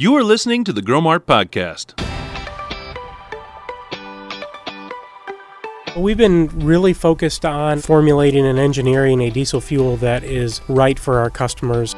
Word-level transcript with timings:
You 0.00 0.16
are 0.16 0.24
listening 0.24 0.64
to 0.64 0.72
the 0.72 0.80
Growmark 0.80 1.26
Podcast. 1.26 1.92
We've 5.94 6.16
been 6.16 6.46
really 6.64 6.94
focused 6.94 7.44
on 7.44 7.80
formulating 7.80 8.46
and 8.46 8.58
engineering 8.58 9.20
a 9.20 9.28
diesel 9.28 9.60
fuel 9.60 9.98
that 9.98 10.24
is 10.24 10.62
right 10.68 10.98
for 10.98 11.18
our 11.18 11.28
customers. 11.28 11.94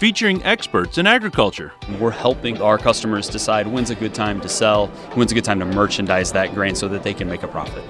Featuring 0.00 0.42
experts 0.42 0.98
in 0.98 1.06
agriculture. 1.06 1.72
We're 2.00 2.10
helping 2.10 2.60
our 2.60 2.78
customers 2.78 3.28
decide 3.28 3.68
when's 3.68 3.90
a 3.90 3.94
good 3.94 4.12
time 4.12 4.40
to 4.40 4.48
sell, 4.48 4.88
when's 5.14 5.30
a 5.30 5.36
good 5.36 5.44
time 5.44 5.60
to 5.60 5.66
merchandise 5.66 6.32
that 6.32 6.52
grain 6.52 6.74
so 6.74 6.88
that 6.88 7.04
they 7.04 7.14
can 7.14 7.28
make 7.28 7.44
a 7.44 7.48
profit. 7.48 7.84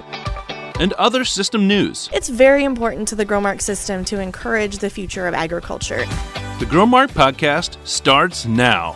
And 0.79 0.93
other 0.93 1.25
system 1.25 1.67
news. 1.67 2.11
It's 2.13 2.29
very 2.29 2.65
important 2.65 3.09
to 3.09 3.15
the 3.15 3.25
Growmark 3.25 3.63
system 3.63 4.05
to 4.05 4.21
encourage 4.21 4.81
the 4.81 4.91
future 4.91 5.27
of 5.27 5.33
agriculture. 5.33 6.05
The 6.59 6.65
Growmark 6.65 7.11
Podcast 7.11 7.77
starts 7.87 8.45
now. 8.45 8.95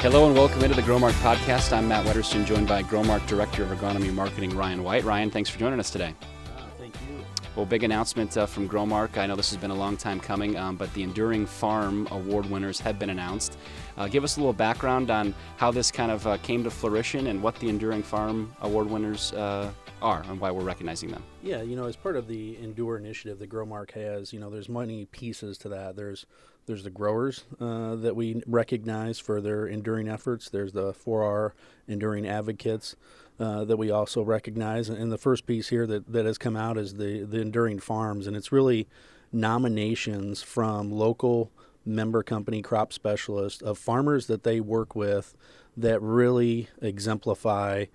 Hello 0.00 0.26
and 0.26 0.36
welcome 0.36 0.62
into 0.62 0.76
the 0.76 0.82
Growmark 0.82 1.12
Podcast. 1.12 1.74
I'm 1.74 1.88
Matt 1.88 2.04
Wetterston, 2.04 2.44
joined 2.44 2.68
by 2.68 2.82
Growmark 2.82 3.26
Director 3.26 3.62
of 3.62 3.70
Agronomy 3.70 4.12
Marketing 4.12 4.54
Ryan 4.54 4.84
White. 4.84 5.02
Ryan, 5.02 5.30
thanks 5.30 5.48
for 5.48 5.58
joining 5.58 5.80
us 5.80 5.88
today. 5.88 6.14
Uh, 6.54 6.60
thank 6.76 6.94
you. 6.96 7.24
Well, 7.56 7.64
big 7.64 7.84
announcement 7.84 8.36
uh, 8.36 8.44
from 8.44 8.68
Growmark. 8.68 9.16
I 9.16 9.24
know 9.24 9.34
this 9.34 9.48
has 9.48 9.56
been 9.56 9.70
a 9.70 9.74
long 9.74 9.96
time 9.96 10.20
coming, 10.20 10.58
um, 10.58 10.76
but 10.76 10.92
the 10.92 11.02
Enduring 11.02 11.46
Farm 11.46 12.06
Award 12.10 12.44
winners 12.50 12.78
have 12.80 12.98
been 12.98 13.08
announced. 13.08 13.56
Uh, 13.96 14.06
give 14.06 14.22
us 14.22 14.36
a 14.36 14.40
little 14.40 14.52
background 14.52 15.10
on 15.10 15.34
how 15.56 15.70
this 15.70 15.90
kind 15.90 16.12
of 16.12 16.26
uh, 16.26 16.36
came 16.42 16.62
to 16.64 16.70
fruition 16.70 17.28
and 17.28 17.42
what 17.42 17.54
the 17.60 17.70
Enduring 17.70 18.02
Farm 18.02 18.54
Award 18.60 18.90
winners 18.90 19.32
uh, 19.32 19.70
are 20.02 20.22
and 20.28 20.38
why 20.38 20.50
we're 20.50 20.64
recognizing 20.64 21.08
them. 21.08 21.24
Yeah, 21.42 21.62
you 21.62 21.76
know, 21.76 21.86
as 21.86 21.96
part 21.96 22.16
of 22.16 22.28
the 22.28 22.58
Endure 22.58 22.98
initiative 22.98 23.38
that 23.38 23.48
Growmark 23.48 23.92
has, 23.92 24.34
you 24.34 24.38
know, 24.38 24.50
there's 24.50 24.68
many 24.68 25.06
pieces 25.06 25.56
to 25.58 25.70
that. 25.70 25.96
There's 25.96 26.26
there's 26.68 26.84
the 26.84 26.90
growers 26.90 27.44
uh, 27.60 27.96
that 27.96 28.14
we 28.14 28.40
recognize 28.46 29.18
for 29.18 29.40
their 29.40 29.66
enduring 29.66 30.08
efforts. 30.08 30.48
There's 30.48 30.72
the 30.72 30.92
4R 30.92 31.52
enduring 31.88 32.28
advocates 32.28 32.94
uh, 33.40 33.64
that 33.64 33.76
we 33.76 33.90
also 33.90 34.22
recognize. 34.22 34.88
And 34.88 35.10
the 35.10 35.18
first 35.18 35.46
piece 35.46 35.70
here 35.70 35.86
that, 35.86 36.12
that 36.12 36.26
has 36.26 36.38
come 36.38 36.56
out 36.56 36.78
is 36.78 36.94
the, 36.94 37.24
the 37.24 37.40
enduring 37.40 37.80
farms. 37.80 38.26
And 38.28 38.36
it's 38.36 38.52
really 38.52 38.86
nominations 39.32 40.42
from 40.42 40.92
local 40.92 41.50
member 41.84 42.22
company 42.22 42.62
crop 42.62 42.92
specialists 42.92 43.62
of 43.62 43.78
farmers 43.78 44.26
that 44.26 44.44
they 44.44 44.60
work 44.60 44.94
with 44.94 45.34
that 45.76 46.00
really 46.02 46.68
exemplify 46.82 47.86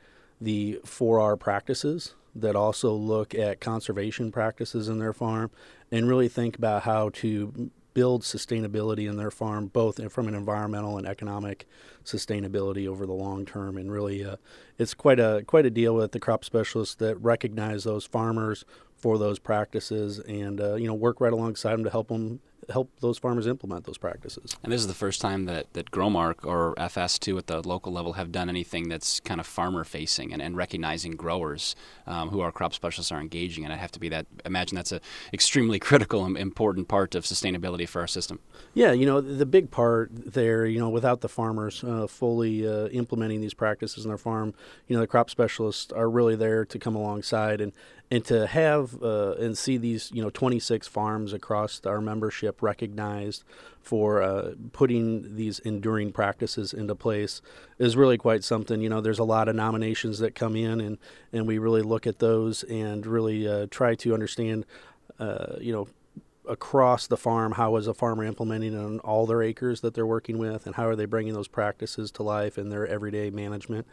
the 0.42 0.80
4R 0.84 1.40
practices 1.40 2.16
that 2.36 2.56
also 2.56 2.92
look 2.94 3.36
at 3.36 3.62
conservation 3.62 4.31
practices 4.31 4.90
in 4.90 4.97
their 5.00 5.14
farm 5.14 5.52
and 5.92 6.08
really 6.08 6.28
think 6.28 6.58
about 6.58 6.84
how 6.84 7.09
to 7.09 7.72
build 7.94 8.23
sustainability 8.23 9.08
in 9.09 9.17
their 9.17 9.31
farm, 9.31 9.67
both 9.67 10.11
from 10.11 10.27
an 10.27 10.36
environmental 10.36 10.97
and 10.97 11.08
economic 11.08 11.67
sustainability 12.03 12.88
over 12.88 13.05
the 13.05 13.13
long 13.13 13.45
term. 13.45 13.77
And 13.77 13.91
really, 13.91 14.23
uh, 14.23 14.38
it's 14.77 14.94
quite 14.94 15.19
a 15.19 15.44
quite 15.45 15.66
a 15.66 15.69
deal 15.69 15.95
with 15.95 16.11
the 16.11 16.19
crop 16.19 16.44
specialists 16.44 16.95
that 16.95 17.16
recognize 17.17 17.83
those 17.83 18.05
farmers 18.05 18.66
for 19.04 19.18
those 19.18 19.38
practices 19.38 20.20
and 20.20 20.62
uh, 20.62 20.76
you 20.76 20.88
know 20.88 20.94
work 20.94 21.20
right 21.20 21.34
alongside 21.34 21.73
them 21.73 21.84
to 21.84 21.90
help 21.90 22.08
them 22.08 22.40
help 22.70 22.90
those 23.02 23.18
farmers 23.18 23.48
implement 23.48 23.86
those 23.86 23.98
practices. 23.98 24.56
And 24.64 24.72
this 24.72 24.80
is 24.80 24.88
the 24.88 24.94
first 24.94 25.22
time 25.22 25.44
that, 25.46 25.73
that 25.73 25.92
Growmark 25.92 26.46
or 26.46 26.73
FS2 26.76 27.38
at 27.38 27.48
the 27.48 27.68
local 27.68 27.92
level 27.92 28.14
have 28.14 28.31
done 28.31 28.48
anything 28.48 28.88
that's 28.90 29.20
kind 29.20 29.40
of 29.40 29.48
farmer 29.48 29.84
facing 29.84 30.31
and, 30.31 30.42
and 30.42 30.56
recognizing 30.56 31.14
growers 31.14 31.76
um, 32.08 32.30
who 32.30 32.40
our 32.40 32.52
crop 32.52 32.74
specialists 32.74 33.12
are 33.12 33.20
engaging. 33.20 33.64
And 33.64 33.74
I 33.74 33.78
have 33.78 33.92
to 33.92 34.00
be 34.00 34.09
that, 34.09 34.28
imagine 34.46 34.76
that's 34.76 34.92
an 34.92 35.02
extremely 35.34 35.80
critical 35.90 36.26
and 36.26 36.38
important 36.38 36.88
part 36.88 37.16
of 37.16 37.26
sustainability 37.26 37.88
for 37.88 38.02
our 38.02 38.08
system. 38.08 38.40
Yeah, 38.74 38.92
you 38.92 39.06
know, 39.06 39.22
the 39.22 39.46
big 39.46 39.72
part 39.72 40.12
there, 40.14 40.66
you 40.66 40.80
know, 40.80 40.90
without 40.90 41.22
the 41.22 41.30
farmers 41.30 41.84
uh, 41.84 42.08
fully 42.08 42.68
uh, 42.68 42.88
implementing 42.88 43.42
these 43.42 43.54
practices 43.54 44.06
in 44.06 44.09
their 44.09 44.18
farm, 44.18 44.54
you 44.88 44.96
know, 44.96 45.02
the 45.02 45.08
crop 45.08 45.30
specialists 45.30 45.92
are 45.92 46.09
really 46.09 46.36
there 46.36 46.66
to 46.66 46.80
come 46.80 46.96
alongside 46.96 47.62
and, 47.62 47.74
and 48.13 48.24
to 48.25 48.46
have 48.46 49.01
uh, 49.01 49.34
and 49.40 49.57
see 49.57 49.75
these 49.75 50.12
you 50.13 50.22
know 50.22 50.29
26 50.29 50.88
farms 50.88 51.34
across 51.34 51.81
our 51.84 52.00
membership 52.00 52.62
recognized 52.62 53.44
for 53.81 54.22
uh, 54.22 54.51
putting 54.72 55.35
these 55.35 55.57
enduring 55.59 56.12
practices 56.12 56.74
into 56.74 56.94
place 56.94 57.41
is 57.79 57.97
really 57.97 58.19
quite 58.19 58.44
something. 58.44 58.81
You 58.81 58.90
know, 58.90 59.01
there's 59.01 59.18
a 59.18 59.24
lot 59.24 59.50
of 59.50 59.56
nominations 59.56 60.19
that 60.19 60.35
come 60.35 60.56
in, 60.56 60.79
and 60.79 61.00
and 61.31 61.47
we 61.47 61.57
really 61.57 61.81
look 61.81 62.06
at 62.06 62.19
those 62.19 62.62
and 62.66 63.03
really 63.03 63.47
uh, 63.47 63.66
try 63.72 63.96
to 63.96 64.13
understand, 64.13 64.68
uh, 65.19 65.56
you 65.59 65.74
know 65.74 65.88
across 66.48 67.08
the 67.08 67.18
farm 67.18 67.54
how 67.54 67.76
is 67.76 67.88
a 67.88 67.94
farmer 67.94 68.24
implementing 68.24 68.78
on 68.78 69.00
all 69.00 69.26
their 69.26 69.42
acres 69.42 69.81
that 69.81 69.94
they're 69.94 70.06
working 70.06 70.38
with 70.38 70.66
and 70.66 70.76
how 70.76 70.88
are 70.88 70.96
they 70.96 71.06
bringing 71.06 71.34
those 71.34 71.48
practices 71.48 72.12
to 72.12 72.24
life 72.24 72.58
in 72.58 72.70
their 72.70 72.86
everyday 72.88 73.30
management 73.30 73.88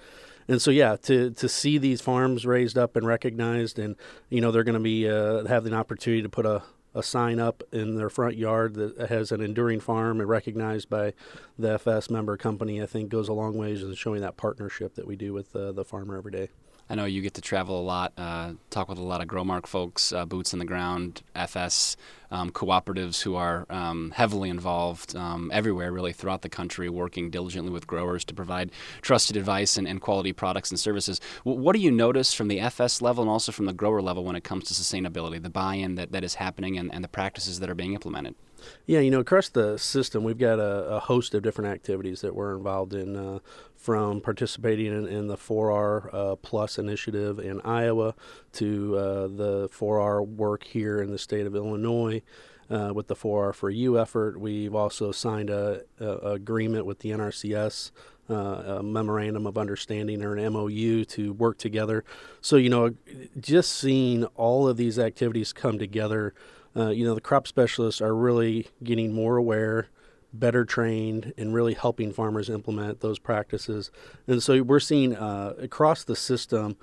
and 0.49 0.61
so 0.61 0.71
yeah 0.71 0.97
to 0.97 1.31
to 1.31 1.49
see 1.49 1.79
these 1.79 2.01
farms 2.01 2.45
raised 2.45 2.77
up 2.77 2.97
and 2.97 3.07
recognized 3.07 3.79
and 3.79 3.95
you 4.29 4.41
know 4.41 4.51
they're 4.51 4.65
going 4.65 4.75
to 4.75 4.81
be 4.81 5.09
uh, 5.09 5.45
have 5.45 5.65
the 5.65 5.73
opportunity 5.73 6.23
to 6.23 6.29
put 6.29 6.45
a 6.45 6.63
a 6.95 7.03
sign 7.03 7.39
up 7.39 7.63
in 7.73 7.97
their 7.97 8.11
front 8.11 8.37
yard 8.37 8.75
that 8.75 9.09
has 9.09 9.31
an 9.31 9.41
enduring 9.41 9.81
farm 9.81 10.21
and 10.21 10.29
recognized 10.29 10.91
by 10.91 11.13
the 11.59 11.75
FS 11.75 12.11
member 12.11 12.37
company, 12.37 12.83
I 12.83 12.87
think 12.87 13.11
goes 13.11 13.29
a 13.29 13.33
long 13.33 13.57
ways 13.57 13.83
in 13.83 13.95
showing 13.95 14.21
that 14.23 14.37
partnership 14.37 14.95
that 14.97 15.07
we 15.07 15.17
do 15.17 15.33
with 15.33 15.55
uh, 15.55 15.73
the 15.73 15.85
farmer 15.85 16.17
every 16.17 16.33
day. 16.33 16.49
I 16.91 16.97
know 16.97 17.05
you 17.05 17.23
get 17.23 17.35
to 17.35 17.41
travel 17.41 17.79
a 17.79 17.85
lot, 17.85 18.13
uh, 18.19 18.55
talk 18.69 18.89
with 18.89 18.99
a 18.99 19.03
lot 19.03 19.21
of 19.21 19.29
Growmark 19.29 19.69
folks, 19.69 20.13
uh, 20.13 20.27
boots 20.27 20.53
on 20.53 20.59
the 20.59 20.65
ground, 20.65 21.23
FS 21.37 21.97
um, 22.33 22.51
cooperatives 22.51 23.23
who 23.23 23.37
are 23.37 23.65
um, 23.71 24.11
heavily 24.11 24.51
involved 24.51 25.15
um, 25.15 25.53
everywhere, 25.55 25.93
really 25.93 26.13
throughout 26.13 26.43
the 26.43 26.49
country, 26.49 26.89
working 26.89 27.31
diligently 27.31 27.71
with 27.71 27.87
growers 27.87 28.25
to 28.25 28.35
provide 28.35 28.73
trusted 29.03 29.37
advice 29.37 29.77
and, 29.77 29.87
and 29.87 30.01
quality 30.01 30.33
products 30.33 30.73
and 30.73 30.81
services. 30.81 31.21
W- 31.45 31.63
what 31.63 31.77
do 31.77 31.81
you 31.81 31.93
notice 31.93 32.35
from 32.35 32.49
the 32.49 32.59
FS 32.59 33.01
level 33.01 33.23
and 33.23 33.31
also 33.31 33.53
from 33.53 33.67
the 33.67 33.73
grower 33.73 34.03
level 34.03 34.25
when 34.25 34.35
it 34.35 34.43
comes 34.43 34.65
to 34.65 34.75
sustainability, 34.75 35.41
the 35.41 35.49
buy-in 35.49 35.95
that, 35.95 36.11
that 36.11 36.25
is 36.25 36.35
happening, 36.35 36.77
and, 36.77 36.93
and 36.93 37.05
the 37.05 37.09
practices 37.09 37.61
that 37.61 37.71
are 37.71 37.77
being 37.77 37.95
implemented? 37.95 38.35
Yeah, 38.87 39.01
you 39.01 39.11
know, 39.11 39.21
across 39.21 39.49
the 39.49 39.79
system, 39.79 40.25
we've 40.25 40.39
got 40.39 40.59
a, 40.59 40.87
a 40.87 41.01
host 41.01 41.35
of 41.35 41.43
different 41.43 41.73
activities 41.73 42.21
that 42.21 42.35
we're 42.35 42.57
involved 42.57 42.95
in, 42.95 43.17
uh, 43.17 43.39
from 43.77 44.21
participating 44.21 44.87
in, 44.87 45.07
in 45.07 45.27
the 45.27 45.37
4R 45.37 46.13
uh, 46.13 46.37
Plus 46.37 46.79
initiative 46.79 47.39
in 47.39 47.61
Iowa 47.63 48.15
to 48.55 48.97
uh, 48.97 49.29
the 49.29 49.69
4R 49.73 50.27
work 50.27 50.65
here 50.65 51.01
in 51.01 51.11
the 51.11 51.19
state 51.19 51.47
of 51.47 51.55
Illinois. 51.55 52.23
Uh, 52.69 52.93
with 52.95 53.09
the 53.09 53.17
4R 53.17 53.53
for 53.53 53.69
You 53.69 53.99
effort, 53.99 54.39
we've 54.39 54.77
also 54.77 55.11
signed 55.11 55.51
a, 55.51 55.81
a 55.99 56.35
agreement 56.35 56.87
with 56.87 57.01
the 57.01 57.11
NRCS 57.11 57.91
uh, 58.31 58.79
a 58.79 58.83
memorandum 58.83 59.47
of 59.47 59.59
understanding 59.59 60.23
or 60.23 60.37
an 60.37 60.53
MOU 60.53 61.05
to 61.05 61.33
work 61.33 61.59
together. 61.59 62.05
So, 62.41 62.57
you 62.57 62.71
know, 62.71 62.95
just 63.39 63.73
seeing 63.73 64.25
all 64.37 64.69
of 64.69 64.77
these 64.77 64.99
activities 64.99 65.53
come 65.53 65.79
together 65.79 66.35
uh, 66.77 66.91
you 66.91 67.05
know, 67.05 67.15
the 67.15 67.21
crop 67.21 67.47
specialists 67.47 68.01
are 68.01 68.15
really 68.15 68.69
getting 68.83 69.13
more 69.13 69.37
aware, 69.37 69.89
better 70.33 70.65
trained, 70.65 71.33
and 71.37 71.55
really 71.55 71.75
helping 71.75 72.13
farmers 72.13 72.49
implement 72.49 73.01
those 73.01 73.19
practices. 73.19 73.91
And 74.27 74.43
so 74.43 74.63
we're 74.63 74.81
seeing 74.81 75.17
uh, 75.17 75.55
across 75.59 76.05
the 76.05 76.17
system 76.17 76.77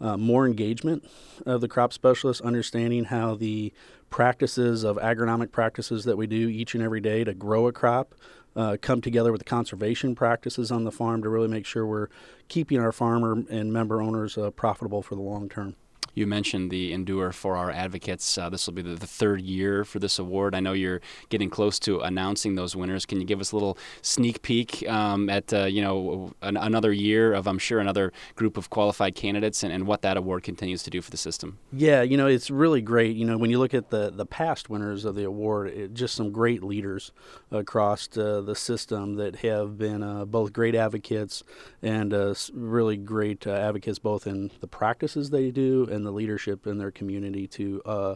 uh, 0.00 0.16
more 0.16 0.46
engagement 0.46 1.04
of 1.46 1.60
the 1.60 1.68
crop 1.68 1.92
specialists, 1.92 2.42
understanding 2.42 3.04
how 3.04 3.34
the 3.34 3.72
practices 4.10 4.84
of 4.84 4.96
agronomic 4.96 5.52
practices 5.52 6.04
that 6.04 6.16
we 6.16 6.26
do 6.26 6.48
each 6.48 6.74
and 6.74 6.82
every 6.82 7.00
day 7.00 7.24
to 7.24 7.34
grow 7.34 7.66
a 7.66 7.72
crop 7.72 8.14
uh, 8.56 8.76
come 8.80 9.00
together 9.00 9.32
with 9.32 9.40
the 9.40 9.44
conservation 9.44 10.14
practices 10.14 10.70
on 10.70 10.84
the 10.84 10.92
farm 10.92 11.22
to 11.22 11.28
really 11.28 11.48
make 11.48 11.66
sure 11.66 11.86
we're 11.86 12.08
keeping 12.48 12.78
our 12.78 12.92
farmer 12.92 13.42
and 13.50 13.72
member 13.72 14.00
owners 14.00 14.38
uh, 14.38 14.50
profitable 14.50 15.02
for 15.02 15.14
the 15.14 15.20
long 15.20 15.48
term. 15.48 15.74
You 16.14 16.26
mentioned 16.26 16.70
the 16.70 16.92
Endure 16.92 17.30
4R 17.30 17.74
advocates. 17.74 18.38
Uh, 18.38 18.48
this 18.48 18.66
will 18.66 18.74
be 18.74 18.82
the, 18.82 19.04
third 19.04 19.42
year 19.42 19.84
for 19.84 19.98
this 19.98 20.18
award. 20.18 20.54
I 20.54 20.60
know 20.60 20.72
you're 20.72 21.00
getting 21.28 21.50
close 21.50 21.78
to 21.80 22.00
announcing 22.00 22.54
those 22.54 22.74
winners. 22.74 23.04
Can 23.04 23.20
you 23.20 23.26
give 23.26 23.40
us 23.40 23.52
a 23.52 23.56
little 23.56 23.76
sneak 24.02 24.42
peek 24.42 24.88
um, 24.88 25.28
at 25.28 25.52
uh, 25.52 25.64
you 25.64 25.82
know 25.82 26.32
an, 26.40 26.56
another 26.56 26.92
year 26.92 27.34
of 27.34 27.46
I'm 27.46 27.58
sure 27.58 27.80
another 27.80 28.12
group 28.34 28.56
of 28.56 28.70
qualified 28.70 29.14
candidates 29.14 29.62
and, 29.62 29.72
and 29.72 29.86
what 29.86 30.02
that 30.02 30.16
award 30.16 30.42
continues 30.42 30.82
to 30.84 30.90
do 30.90 31.02
for 31.02 31.10
the 31.10 31.16
system? 31.16 31.58
Yeah, 31.72 32.02
you 32.02 32.16
know 32.16 32.26
it's 32.26 32.50
really 32.50 32.80
great. 32.80 33.14
You 33.14 33.24
know 33.24 33.36
when 33.36 33.50
you 33.50 33.58
look 33.58 33.74
at 33.74 33.90
the 33.90 34.10
the 34.10 34.26
past 34.26 34.70
winners 34.70 35.04
of 35.04 35.14
the 35.14 35.24
award, 35.24 35.68
it, 35.68 35.94
just 35.94 36.14
some 36.14 36.32
great 36.32 36.62
leaders 36.62 37.12
across 37.50 38.08
uh, 38.16 38.40
the 38.40 38.54
system 38.54 39.16
that 39.16 39.36
have 39.36 39.76
been 39.78 40.02
uh, 40.02 40.24
both 40.24 40.52
great 40.52 40.74
advocates 40.74 41.42
and 41.82 42.12
uh, 42.12 42.34
really 42.52 42.96
great 42.96 43.46
uh, 43.46 43.50
advocates 43.50 43.98
both 43.98 44.26
in 44.26 44.50
the 44.60 44.66
practices 44.66 45.30
they 45.30 45.50
do 45.50 45.86
and 45.90 46.03
the 46.04 46.12
leadership 46.12 46.66
in 46.66 46.78
their 46.78 46.90
community 46.90 47.46
to 47.48 47.82
uh, 47.84 48.14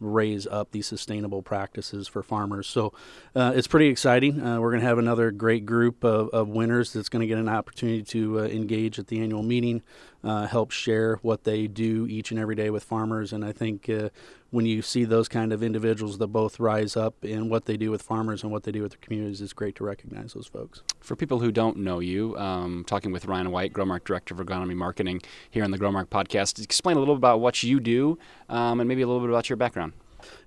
raise 0.00 0.46
up 0.46 0.70
these 0.72 0.86
sustainable 0.86 1.42
practices 1.42 2.08
for 2.08 2.22
farmers. 2.22 2.66
So 2.66 2.92
uh, 3.34 3.52
it's 3.54 3.66
pretty 3.66 3.88
exciting. 3.88 4.40
Uh, 4.40 4.60
we're 4.60 4.70
going 4.70 4.80
to 4.80 4.86
have 4.86 4.98
another 4.98 5.30
great 5.30 5.66
group 5.66 6.04
of, 6.04 6.28
of 6.30 6.48
winners 6.48 6.92
that's 6.92 7.08
going 7.08 7.20
to 7.20 7.26
get 7.26 7.38
an 7.38 7.48
opportunity 7.48 8.02
to 8.02 8.40
uh, 8.40 8.42
engage 8.44 8.98
at 8.98 9.08
the 9.08 9.20
annual 9.20 9.42
meeting, 9.42 9.82
uh, 10.24 10.46
help 10.46 10.70
share 10.70 11.16
what 11.16 11.44
they 11.44 11.66
do 11.66 12.06
each 12.08 12.30
and 12.30 12.40
every 12.40 12.54
day 12.54 12.70
with 12.70 12.84
farmers. 12.84 13.32
And 13.32 13.44
I 13.44 13.52
think 13.52 13.88
uh, 13.88 14.08
when 14.50 14.66
you 14.66 14.82
see 14.82 15.04
those 15.04 15.28
kind 15.28 15.52
of 15.52 15.62
individuals 15.62 16.18
that 16.18 16.26
both 16.28 16.58
rise 16.58 16.96
up 16.96 17.24
in 17.24 17.48
what 17.48 17.66
they 17.66 17.76
do 17.76 17.90
with 17.90 18.02
farmers 18.02 18.42
and 18.42 18.50
what 18.50 18.64
they 18.64 18.72
do 18.72 18.82
with 18.82 18.92
their 18.92 19.00
communities, 19.00 19.40
it's 19.40 19.52
great 19.52 19.74
to 19.76 19.84
recognize 19.84 20.32
those 20.32 20.46
folks. 20.46 20.82
For 21.00 21.16
people 21.16 21.38
who 21.38 21.52
don't 21.52 21.78
know 21.78 22.00
you, 22.00 22.36
um, 22.36 22.84
talking 22.86 23.12
with 23.12 23.26
Ryan 23.26 23.50
White, 23.50 23.72
Growmark 23.72 24.04
Director 24.04 24.34
of 24.34 24.40
Agronomy 24.40 24.74
Marketing 24.74 25.20
here 25.50 25.64
on 25.64 25.70
the 25.70 25.78
Growmark 25.78 26.06
Podcast, 26.06 26.62
explain 26.62 26.96
a 26.96 27.00
little 27.00 27.14
bit 27.14 27.20
about 27.20 27.40
what 27.40 27.62
you 27.62 27.80
do 27.80 28.18
um, 28.48 28.80
and 28.80 28.88
maybe 28.88 29.02
a 29.02 29.06
little 29.06 29.20
bit 29.20 29.30
about 29.30 29.48
your 29.48 29.56
background. 29.56 29.92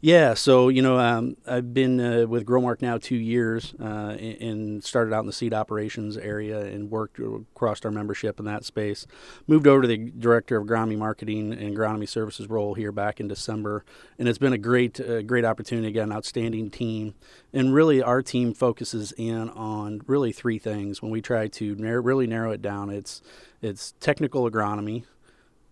Yeah, 0.01 0.33
so 0.33 0.69
you 0.69 0.81
know, 0.81 0.99
um, 0.99 1.37
I've 1.47 1.73
been 1.73 1.99
uh, 1.99 2.27
with 2.27 2.45
Growmark 2.45 2.81
now 2.81 2.97
two 2.97 3.15
years, 3.15 3.73
uh, 3.79 4.17
and 4.19 4.83
started 4.83 5.13
out 5.13 5.21
in 5.21 5.27
the 5.27 5.33
seed 5.33 5.53
operations 5.53 6.17
area 6.17 6.59
and 6.59 6.91
worked 6.91 7.19
across 7.19 7.83
our 7.85 7.91
membership 7.91 8.39
in 8.39 8.45
that 8.45 8.65
space. 8.65 9.07
Moved 9.47 9.67
over 9.67 9.83
to 9.83 9.87
the 9.87 9.97
director 9.97 10.57
of 10.57 10.67
agronomy 10.67 10.97
marketing 10.97 11.53
and 11.53 11.75
agronomy 11.75 12.07
services 12.07 12.47
role 12.47 12.73
here 12.73 12.91
back 12.91 13.19
in 13.19 13.27
December, 13.27 13.85
and 14.19 14.27
it's 14.27 14.37
been 14.37 14.53
a 14.53 14.57
great, 14.57 14.99
uh, 14.99 15.21
great 15.21 15.45
opportunity. 15.45 15.87
Again, 15.87 16.11
outstanding 16.11 16.69
team, 16.69 17.13
and 17.53 17.73
really 17.73 18.01
our 18.01 18.21
team 18.21 18.53
focuses 18.53 19.13
in 19.13 19.49
on 19.51 20.01
really 20.07 20.31
three 20.31 20.59
things. 20.59 21.01
When 21.01 21.11
we 21.11 21.21
try 21.21 21.47
to 21.47 21.75
narrow, 21.75 22.01
really 22.01 22.27
narrow 22.27 22.51
it 22.51 22.61
down, 22.61 22.89
it's 22.89 23.21
it's 23.61 23.93
technical 23.99 24.49
agronomy, 24.49 25.05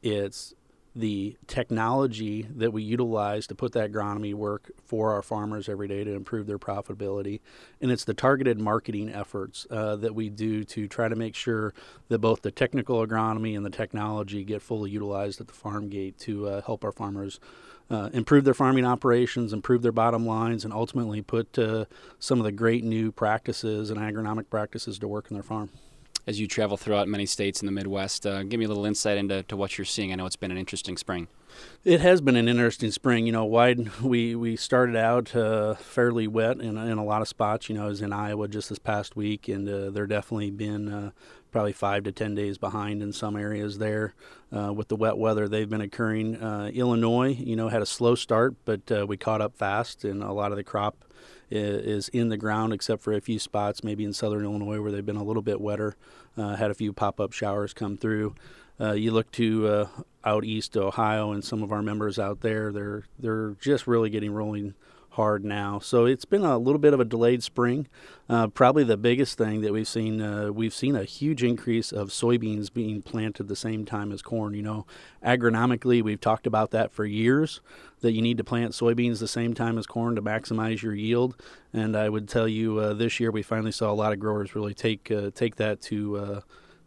it's 0.02 0.54
the 0.96 1.38
technology 1.48 2.44
that 2.54 2.74
we 2.74 2.84
utilize 2.84 3.48
to 3.48 3.56
put 3.56 3.72
that 3.72 3.92
agronomy 3.92 4.34
work 4.34 4.72
for 4.84 5.14
our 5.14 5.22
farmers 5.22 5.70
every 5.70 5.88
day 5.88 6.04
to 6.04 6.14
improve 6.14 6.48
their 6.48 6.60
profitability. 6.60 7.40
And 7.80 7.92
it's 7.92 8.04
the 8.04 8.14
targeted 8.14 8.60
marketing 8.60 9.10
efforts 9.10 9.66
uh, 9.70 9.96
that 9.98 10.14
we 10.14 10.30
do 10.30 10.66
to 10.66 10.88
try 10.88 11.08
to 11.08 11.16
make 11.16 11.36
sure 11.36 11.74
that 12.10 12.20
both 12.20 12.42
the 12.42 12.52
technical 12.52 13.06
agronomy 13.06 13.56
and 13.56 13.66
the 13.66 13.70
technology 13.70 14.44
get 14.44 14.62
fully 14.62 14.92
utilized 14.92 15.40
at 15.40 15.48
the 15.48 15.54
farm 15.54 15.88
gate 15.88 16.20
to 16.20 16.48
uh, 16.48 16.62
help 16.62 16.84
our 16.84 16.92
farmers. 16.92 17.40
Uh, 17.90 18.10
improve 18.14 18.46
their 18.46 18.54
farming 18.54 18.86
operations, 18.86 19.52
improve 19.52 19.82
their 19.82 19.92
bottom 19.92 20.26
lines, 20.26 20.64
and 20.64 20.74
ultimately 20.74 21.22
put 21.22 21.60
uh, 21.60 21.84
some 22.20 22.40
of 22.40 22.46
the 22.46 22.52
great 22.52 22.86
new 22.86 23.12
practices 23.12 23.90
and 23.90 24.00
agronomic 24.00 24.50
practices 24.50 24.98
to 24.98 25.10
work 25.10 25.28
in 25.30 25.34
their 25.34 25.44
farm 25.44 25.70
as 26.28 26.40
you 26.40 26.48
travel 26.48 26.78
throughout 26.78 27.08
many 27.08 27.26
states 27.26 27.62
in 27.62 27.66
the 27.66 27.72
Midwest. 27.72 28.26
Uh, 28.26 28.44
give 28.44 28.60
me 28.60 28.66
a 28.66 28.68
little 28.68 28.86
insight 28.86 29.18
into 29.18 29.44
to 29.44 29.58
what 29.58 29.78
you're 29.78 29.86
seeing. 29.86 30.12
I 30.12 30.16
know 30.16 30.26
it's 30.26 30.36
been 30.36 30.52
an 30.52 30.58
interesting 30.58 30.98
spring. 30.98 31.28
It 31.84 32.00
has 32.00 32.22
been 32.22 32.36
an 32.36 32.48
interesting 32.48 32.92
spring. 32.92 33.26
You 33.26 33.32
know, 33.34 33.46
wide 33.46 34.02
we 34.02 34.36
we 34.36 34.56
started 34.56 34.96
out 34.96 35.36
uh, 35.36 35.76
fairly 35.76 36.28
wet 36.28 36.60
in, 36.60 36.78
in 36.78 36.98
a 36.98 37.04
lot 37.04 37.22
of 37.22 37.28
spots. 37.28 37.70
You 37.70 37.76
know, 37.76 37.86
I 37.86 37.88
was 37.88 38.02
in 38.02 38.14
Iowa 38.14 38.48
just 38.48 38.70
this 38.70 38.80
past 38.80 39.16
week, 39.16 39.48
and 39.48 39.68
uh, 39.68 39.90
there 39.90 40.08
definitely 40.08 40.52
been 40.52 40.88
uh, 40.88 41.12
probably 41.52 41.74
five 41.74 42.04
to 42.04 42.12
ten 42.12 42.34
days 42.34 42.58
behind 42.58 43.04
in 43.04 43.14
some 43.14 43.36
areas 43.36 43.78
there 43.78 44.14
uh, 44.56 44.72
with 44.74 44.88
the 44.88 44.96
wet 44.96 45.18
weather 45.18 45.48
they've 45.48 45.70
been 45.70 45.82
occurring. 45.82 46.42
Uh, 46.42 46.72
Illinois, 46.74 47.36
you 47.38 47.56
know, 47.56 47.68
had 47.68 47.82
a 47.82 47.86
slow 47.86 48.16
start, 48.16 48.56
but 48.66 48.92
uh, 48.92 49.06
we 49.06 49.18
caught 49.18 49.42
up 49.42 49.56
fast, 49.56 50.04
and 50.04 50.24
a 50.24 50.32
lot 50.32 50.52
of 50.52 50.58
the 50.58 50.64
crop 50.64 51.06
is 51.52 52.08
in 52.10 52.30
the 52.30 52.38
ground, 52.38 52.72
except 52.72 53.02
for 53.02 53.14
a 53.14 53.20
few 53.20 53.38
spots, 53.38 53.84
maybe 53.84 54.06
in 54.06 54.14
southern 54.14 54.46
Illinois 54.46 54.80
where 54.80 54.92
they've 54.92 55.06
been 55.06 55.18
a 55.18 55.24
little 55.24 55.42
bit 55.42 55.60
wetter. 55.60 55.96
Uh, 56.38 56.56
had 56.56 56.72
a 56.72 56.74
few 56.74 56.94
pop-up 56.94 57.34
showers 57.34 57.74
come 57.74 57.98
through. 57.98 58.34
Uh, 58.80 58.94
you 58.94 59.12
look 59.12 59.30
to 59.32 59.68
uh, 59.68 59.88
out 60.24 60.46
east 60.46 60.78
Ohio 60.78 61.32
and 61.34 61.44
some 61.44 61.62
of 61.62 61.72
our 61.72 61.82
members 61.82 62.18
out 62.18 62.40
there. 62.40 62.72
They're 62.72 63.04
they're 63.20 63.56
just 63.60 63.86
really 63.86 64.10
getting 64.10 64.32
rolling 64.32 64.74
hard 65.12 65.44
now. 65.44 65.80
So 65.80 66.06
it's 66.06 66.24
been 66.24 66.44
a 66.44 66.58
little 66.58 66.80
bit 66.80 66.94
of 66.94 67.00
a 67.00 67.06
delayed 67.06 67.44
spring. 67.44 67.88
Uh, 68.30 68.48
probably 68.48 68.86
the 68.86 68.96
biggest 68.96 69.38
thing 69.38 69.60
that 69.62 69.74
we've 69.74 69.88
seen, 69.88 70.22
uh, 70.22 70.52
we've 70.52 70.74
seen 70.74 70.96
a 70.96 71.04
huge 71.04 71.44
increase 71.44 71.92
of 71.92 72.10
soybeans 72.10 72.72
being 72.72 73.02
planted 73.02 73.50
the 73.50 73.56
same 73.56 73.84
time 73.84 74.14
as 74.14 74.22
corn. 74.22 74.54
You 74.54 74.62
know, 74.62 74.86
agronomically, 75.24 76.02
we've 76.02 76.22
talked 76.22 76.48
about 76.48 76.72
that 76.72 76.94
for 76.94 77.06
years 77.06 77.60
that 78.00 78.14
you 78.14 78.22
need 78.22 78.38
to 78.38 78.44
plant 78.44 78.72
soybeans 78.72 79.20
the 79.20 79.28
same 79.28 79.54
time 79.54 79.78
as 79.78 79.86
corn 79.86 80.16
to 80.16 80.22
maximize 80.22 80.82
your 80.82 80.96
yield. 80.96 81.36
And 81.74 81.96
I 81.96 82.08
would 82.08 82.30
tell 82.30 82.48
you, 82.48 82.80
uh, 82.80 82.94
this 82.94 83.20
year 83.20 83.32
we 83.32 83.44
finally 83.44 83.74
saw 83.74 83.92
a 83.92 83.94
lot 83.94 84.14
of 84.14 84.20
growers 84.20 84.56
really 84.56 84.74
take 84.74 85.12
uh, 85.12 85.32
take 85.36 85.58
that 85.58 85.82
to 85.82 86.18
uh, 86.18 86.42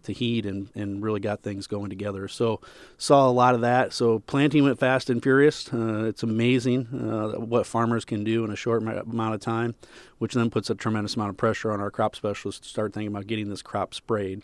to 0.05 0.12
heat 0.12 0.47
and, 0.47 0.71
and 0.75 1.03
really 1.03 1.21
got 1.21 1.43
things 1.43 1.67
going 1.67 1.91
together. 1.91 2.29
So 2.29 2.61
saw 2.99 3.29
a 3.29 3.33
lot 3.33 3.55
of 3.55 3.61
that. 3.62 3.93
So 3.93 4.21
planting 4.21 4.65
went 4.65 4.79
fast 4.79 5.11
and 5.11 5.23
furious. 5.23 5.73
Uh, 5.73 6.05
it's 6.05 6.23
amazing 6.23 6.87
uh, 6.93 7.41
what 7.41 7.67
farmers 7.67 8.05
can 8.05 8.25
do 8.25 8.45
in 8.45 8.51
a 8.51 8.56
short 8.56 8.83
amount 8.83 9.35
of 9.35 9.41
time, 9.41 9.75
which 10.19 10.35
then 10.35 10.51
puts 10.51 10.71
a 10.71 10.75
tremendous 10.75 11.17
amount 11.17 11.31
of 11.31 11.37
pressure 11.37 11.73
on 11.73 11.81
our 11.81 11.91
crop 11.91 12.17
specialists 12.17 12.61
to 12.62 12.69
start 12.69 12.93
thinking 12.93 13.09
about 13.09 13.27
getting 13.27 13.49
this 13.49 13.62
crop 13.62 13.95
sprayed. 13.95 14.43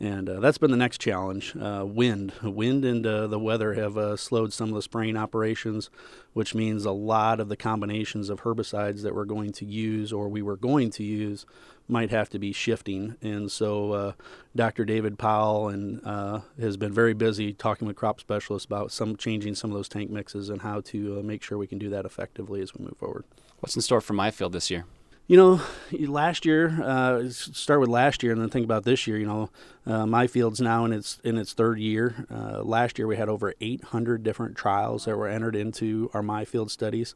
And 0.00 0.28
uh, 0.28 0.40
that's 0.40 0.58
been 0.58 0.72
the 0.72 0.76
next 0.76 1.00
challenge. 1.00 1.54
Uh, 1.56 1.84
wind, 1.86 2.32
wind, 2.42 2.84
and 2.84 3.06
uh, 3.06 3.28
the 3.28 3.38
weather 3.38 3.74
have 3.74 3.96
uh, 3.96 4.16
slowed 4.16 4.52
some 4.52 4.70
of 4.70 4.74
the 4.74 4.82
spraying 4.82 5.16
operations, 5.16 5.88
which 6.32 6.54
means 6.54 6.84
a 6.84 6.90
lot 6.90 7.38
of 7.38 7.48
the 7.48 7.56
combinations 7.56 8.28
of 8.28 8.42
herbicides 8.42 9.02
that 9.02 9.14
we're 9.14 9.24
going 9.24 9.52
to 9.52 9.64
use 9.64 10.12
or 10.12 10.28
we 10.28 10.42
were 10.42 10.56
going 10.56 10.90
to 10.90 11.04
use 11.04 11.46
might 11.86 12.10
have 12.10 12.28
to 12.30 12.38
be 12.38 12.52
shifting. 12.52 13.14
And 13.22 13.52
so 13.52 13.92
uh, 13.92 14.12
Dr. 14.56 14.84
David 14.84 15.18
Powell 15.18 15.68
and 15.68 16.00
uh, 16.04 16.40
has 16.58 16.76
been 16.76 16.92
very 16.92 17.14
busy 17.14 17.52
talking 17.52 17.86
with 17.86 17.96
crop 17.96 18.18
specialists 18.18 18.66
about 18.66 18.90
some 18.90 19.16
changing 19.16 19.54
some 19.54 19.70
of 19.70 19.76
those 19.76 19.88
tank 19.88 20.10
mixes 20.10 20.48
and 20.48 20.62
how 20.62 20.80
to 20.82 21.22
make 21.22 21.42
sure 21.42 21.56
we 21.56 21.66
can 21.66 21.78
do 21.78 21.90
that 21.90 22.04
effectively 22.04 22.60
as 22.60 22.74
we 22.74 22.84
move 22.84 22.96
forward. 22.96 23.24
What's 23.60 23.76
in 23.76 23.82
store 23.82 24.00
for 24.00 24.14
my 24.14 24.30
field 24.30 24.52
this 24.52 24.70
year? 24.70 24.86
You 25.26 25.38
know, 25.38 25.60
last 25.90 26.44
year, 26.44 26.82
uh, 26.82 27.30
start 27.30 27.80
with 27.80 27.88
last 27.88 28.22
year 28.22 28.32
and 28.32 28.42
then 28.42 28.50
think 28.50 28.64
about 28.66 28.84
this 28.84 29.06
year. 29.06 29.16
You 29.16 29.26
know, 29.26 29.50
uh, 29.86 30.04
my 30.04 30.26
field's 30.26 30.60
now 30.60 30.84
in 30.84 30.92
its 30.92 31.18
in 31.24 31.38
its 31.38 31.54
third 31.54 31.78
year. 31.78 32.26
Uh, 32.30 32.62
last 32.62 32.98
year 32.98 33.06
we 33.06 33.16
had 33.16 33.30
over 33.30 33.54
800 33.58 34.22
different 34.22 34.54
trials 34.54 35.06
that 35.06 35.16
were 35.16 35.26
entered 35.26 35.56
into 35.56 36.10
our 36.12 36.22
my 36.22 36.44
field 36.44 36.70
studies 36.70 37.14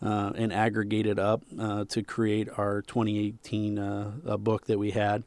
uh, 0.00 0.30
and 0.36 0.52
aggregated 0.52 1.18
up 1.18 1.42
uh, 1.58 1.84
to 1.86 2.04
create 2.04 2.48
our 2.56 2.82
2018 2.82 3.76
uh, 3.76 4.36
book 4.36 4.66
that 4.66 4.78
we 4.78 4.92
had. 4.92 5.24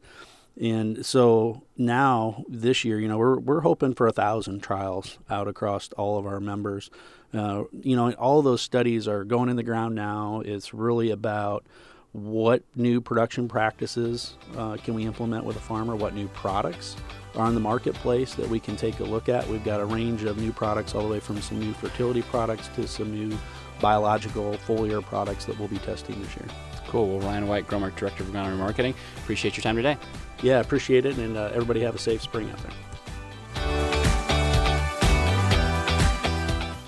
And 0.59 1.05
so 1.05 1.63
now 1.77 2.45
this 2.47 2.85
year, 2.85 2.97
you 2.97 3.09
know, 3.09 3.17
we're 3.17 3.39
we're 3.39 3.61
hoping 3.61 3.93
for 3.93 4.07
a 4.07 4.13
thousand 4.13 4.63
trials 4.63 5.17
out 5.29 5.49
across 5.49 5.91
all 5.97 6.17
of 6.17 6.25
our 6.25 6.39
members. 6.39 6.89
You 7.33 7.67
know, 7.97 8.13
all 8.13 8.41
those 8.41 8.61
studies 8.61 9.05
are 9.05 9.25
going 9.25 9.49
in 9.49 9.57
the 9.57 9.63
ground 9.63 9.95
now. 9.95 10.41
It's 10.45 10.73
really 10.73 11.11
about 11.11 11.65
what 12.13 12.63
new 12.75 12.99
production 12.99 13.47
practices 13.47 14.35
uh, 14.57 14.75
can 14.77 14.93
we 14.93 15.05
implement 15.05 15.45
with 15.45 15.55
a 15.55 15.61
farmer, 15.61 15.95
what 15.95 16.13
new 16.13 16.27
products 16.29 16.97
are 17.35 17.45
on 17.45 17.53
the 17.53 17.61
marketplace 17.61 18.35
that 18.35 18.47
we 18.47 18.59
can 18.59 18.75
take 18.75 18.99
a 18.99 19.03
look 19.03 19.29
at. 19.29 19.47
We've 19.47 19.63
got 19.63 19.79
a 19.79 19.85
range 19.85 20.23
of 20.23 20.37
new 20.37 20.51
products, 20.51 20.93
all 20.93 21.03
the 21.03 21.07
way 21.07 21.19
from 21.19 21.41
some 21.41 21.59
new 21.59 21.73
fertility 21.73 22.21
products 22.23 22.67
to 22.75 22.87
some 22.87 23.13
new 23.13 23.37
biological 23.79 24.53
foliar 24.67 25.01
products 25.03 25.45
that 25.45 25.57
we'll 25.57 25.69
be 25.69 25.79
testing 25.79 26.21
this 26.21 26.35
year. 26.35 26.45
Cool. 26.87 27.07
Well, 27.17 27.27
Ryan 27.27 27.47
White, 27.47 27.67
Growmark 27.67 27.95
Director 27.95 28.23
of 28.23 28.29
Agronomy 28.29 28.57
Marketing, 28.57 28.93
appreciate 29.17 29.55
your 29.55 29.63
time 29.63 29.77
today. 29.77 29.97
Yeah, 30.43 30.59
appreciate 30.59 31.05
it, 31.05 31.17
and 31.17 31.37
uh, 31.37 31.51
everybody 31.53 31.79
have 31.81 31.95
a 31.95 31.99
safe 31.99 32.21
spring 32.21 32.49
out 32.51 32.59
there. 32.63 32.71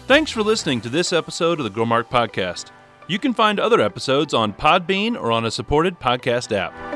Thanks 0.05 0.31
for 0.31 0.43
listening 0.43 0.81
to 0.81 0.89
this 0.89 1.13
episode 1.13 1.59
of 1.59 1.63
the 1.63 1.71
Growmark 1.71 2.09
Podcast. 2.09 2.71
You 3.07 3.19
can 3.19 3.33
find 3.33 3.59
other 3.59 3.81
episodes 3.81 4.33
on 4.33 4.53
Podbean 4.53 5.19
or 5.19 5.31
on 5.31 5.45
a 5.45 5.51
supported 5.51 5.99
podcast 5.99 6.55
app. 6.55 6.92